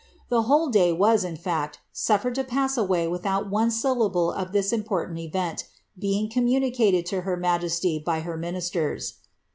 The 0.29 0.41
whole 0.49 0.69
day 0.69 0.91
was, 0.91 1.23
in 1.23 1.35
fact, 1.37 1.77
soflered 1.93 2.33
to 2.33 2.43
pass 2.43 2.75
away 2.75 3.07
without 3.07 3.51
one 3.51 3.69
syllable 3.69 4.31
of 4.31 4.51
this 4.51 4.73
important 4.73 5.19
event 5.19 5.67
being 5.95 6.27
communicated 6.27 7.05
to 7.05 7.21
her 7.21 7.37
majesty 7.37 7.99
by 8.03 8.21
her 8.21 8.35
ministers. 8.35 9.13